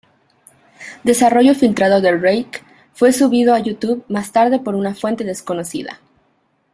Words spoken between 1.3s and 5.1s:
filtrado de 'Reich' fue subido a YouTube más tarde por una